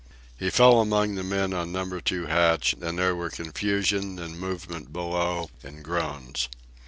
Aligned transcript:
He 0.35 0.49
fell 0.49 0.81
among 0.81 1.13
the 1.13 1.23
men 1.23 1.53
on 1.53 1.71
Number 1.71 2.01
Two 2.01 2.25
hatch, 2.25 2.73
and 2.73 2.97
there 2.97 3.13
were 3.15 3.29
confusion 3.29 4.17
and 4.17 4.39
movement 4.39 4.91
below, 4.91 5.51
and 5.61 5.83
groans. 5.83 6.49